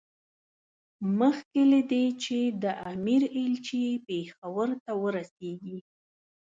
مخکې 1.19 1.61
له 1.71 1.79
دې 1.91 2.05
چې 2.23 2.39
د 2.63 2.65
امیر 2.91 3.21
ایلچي 3.37 3.83
پېښور 4.07 4.69
ته 4.83 4.91
ورسېږي. 5.01 5.77